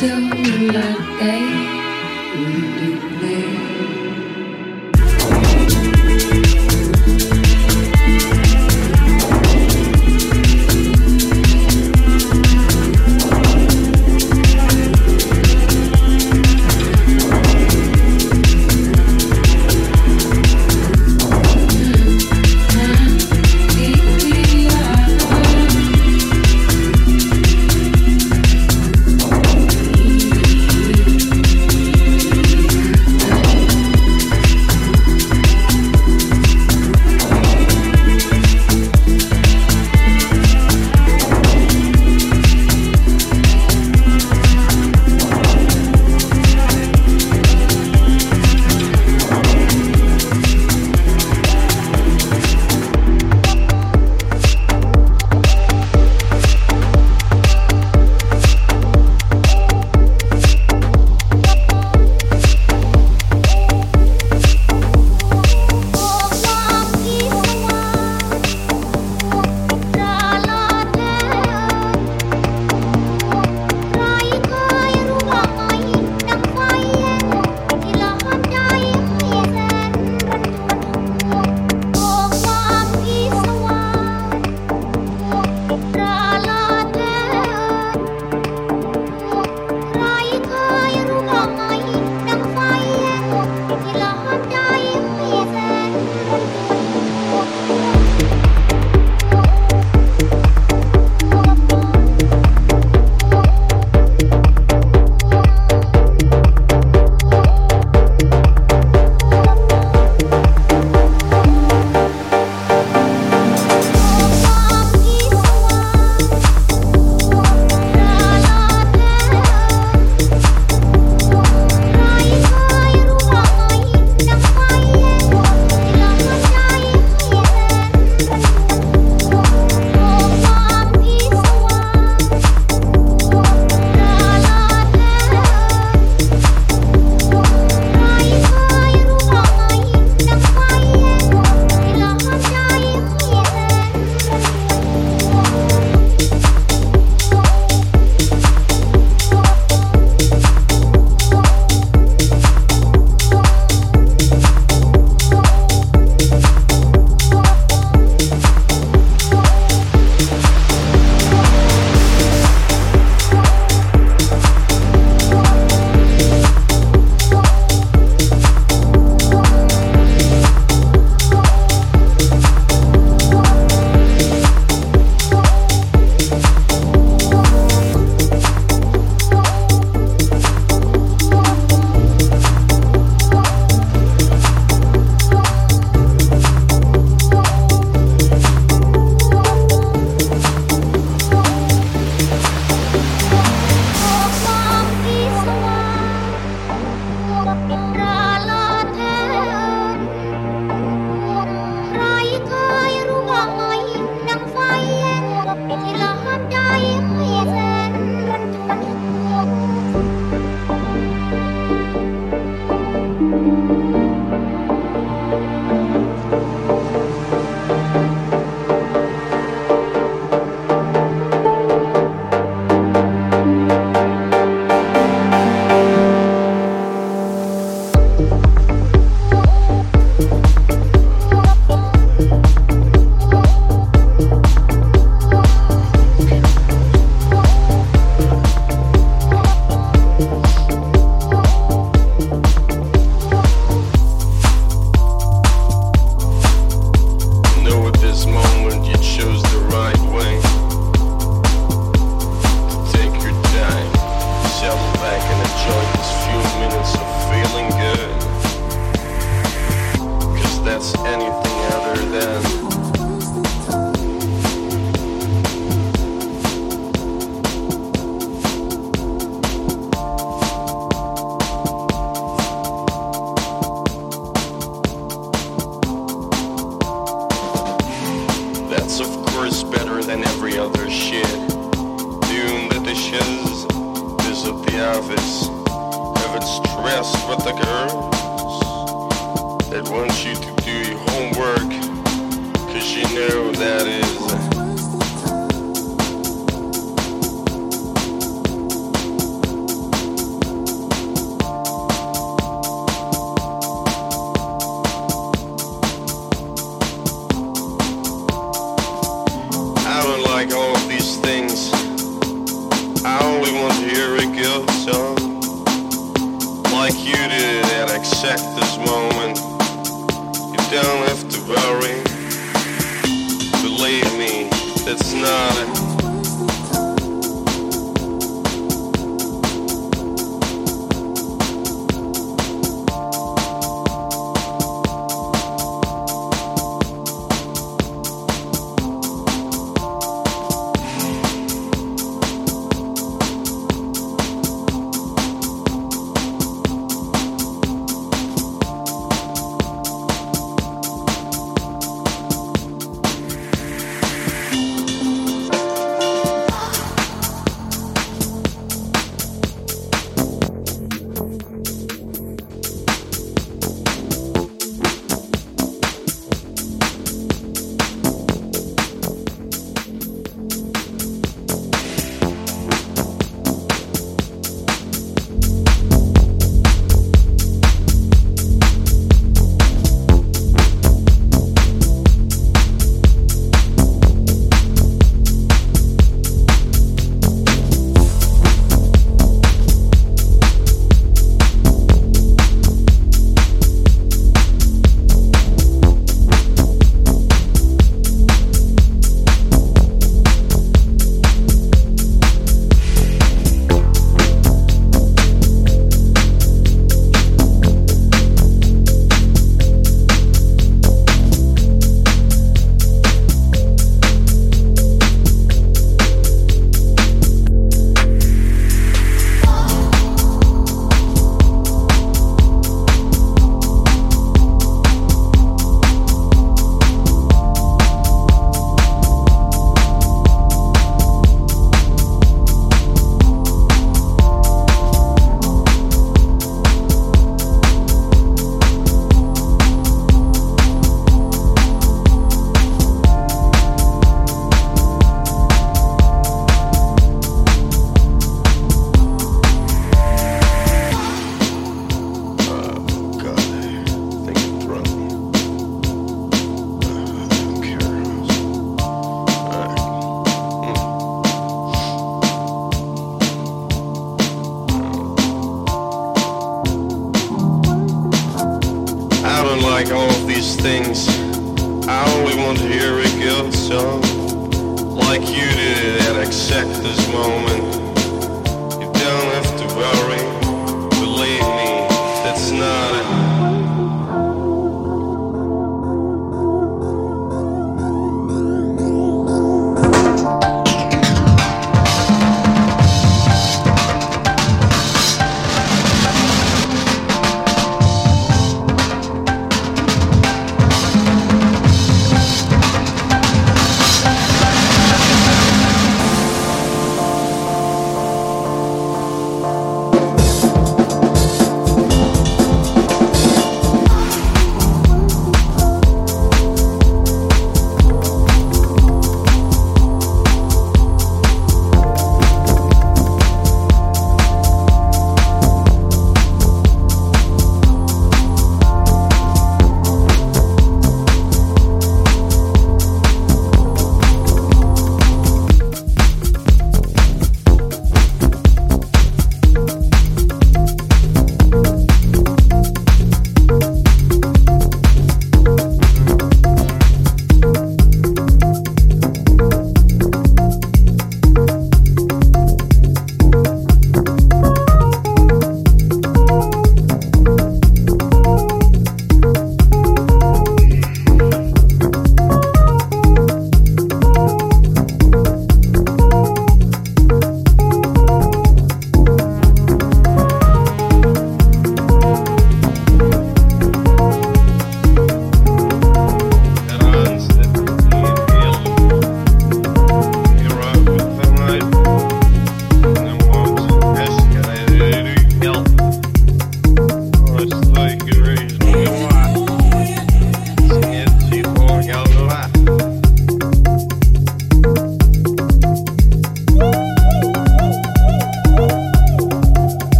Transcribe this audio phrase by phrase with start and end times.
[0.00, 0.30] dừng
[0.74, 1.49] là đây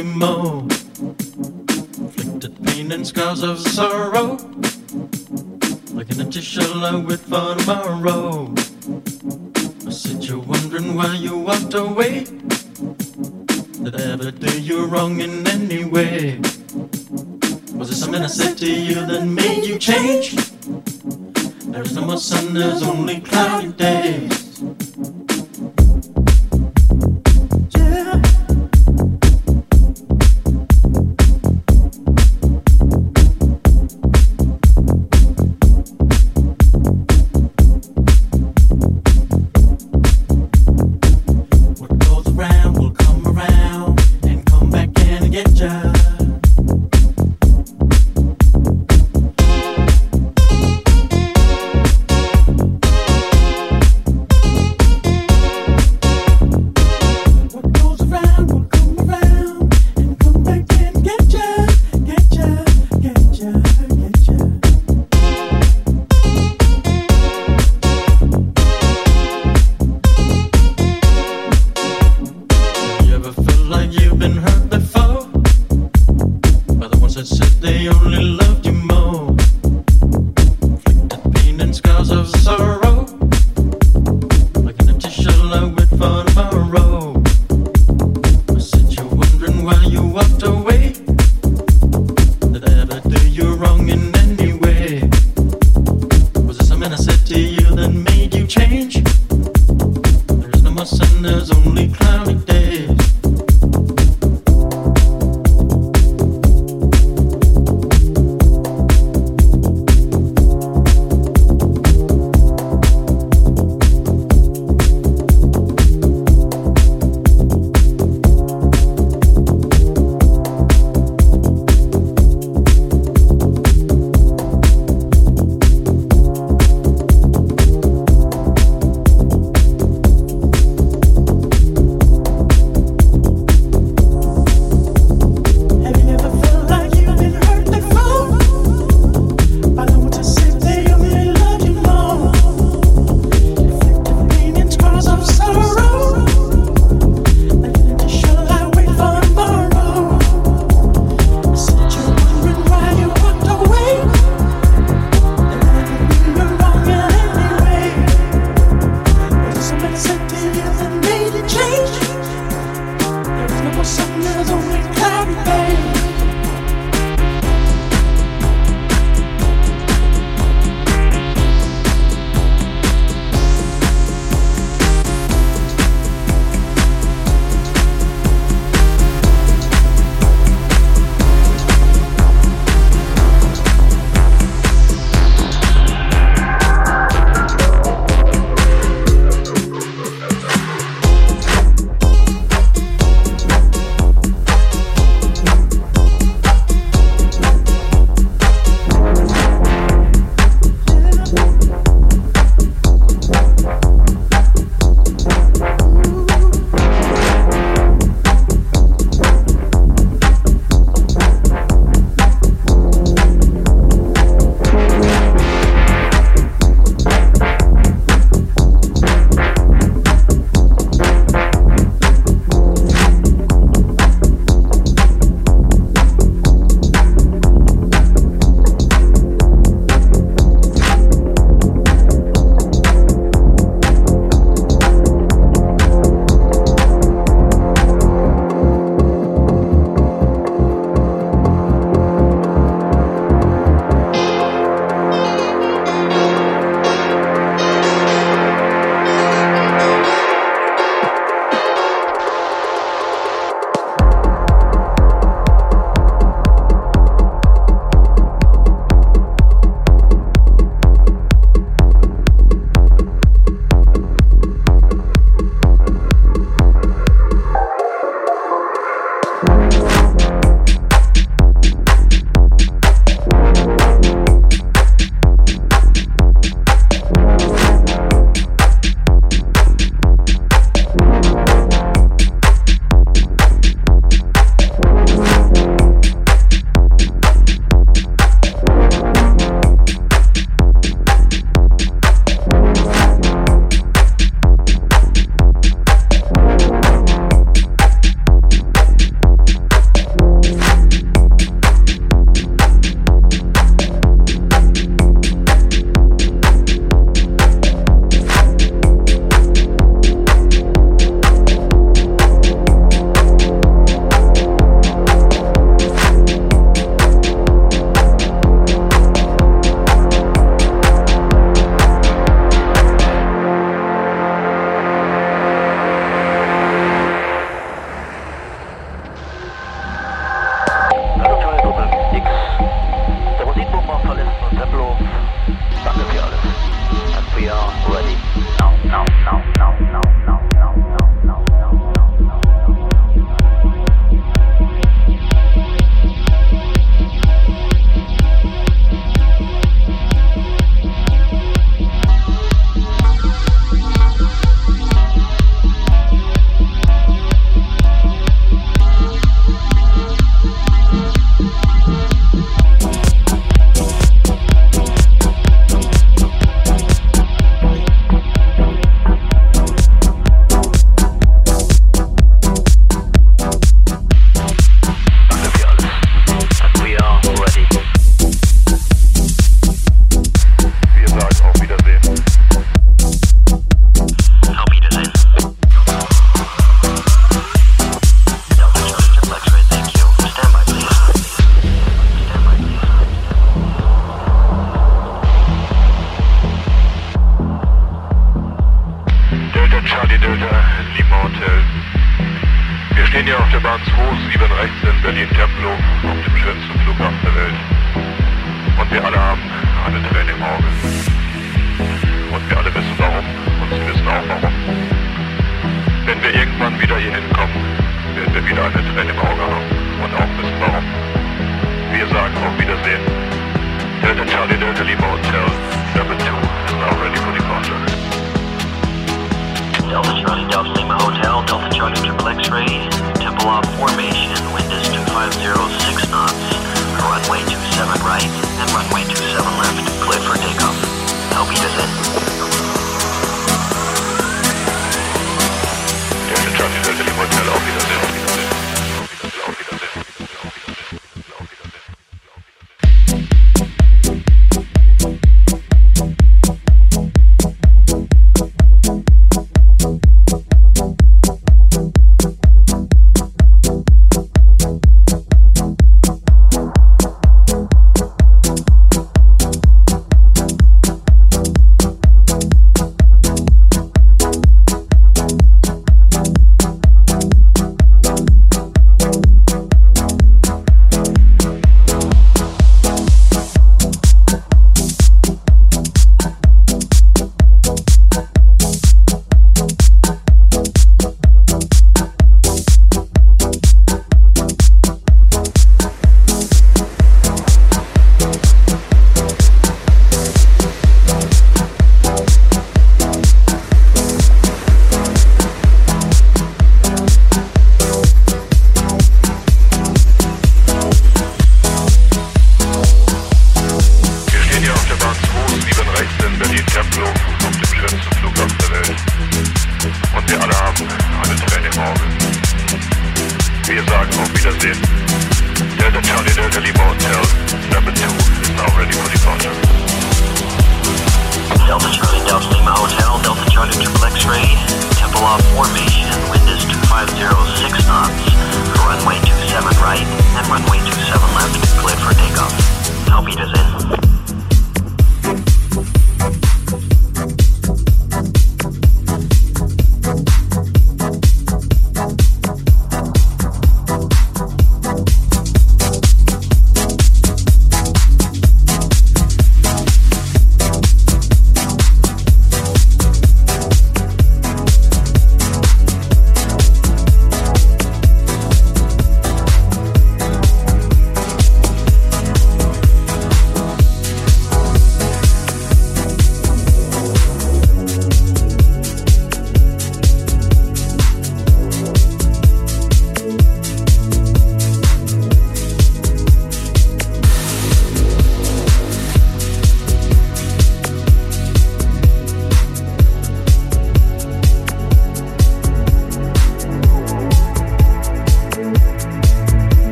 [0.00, 0.29] your money.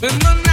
[0.00, 0.49] Been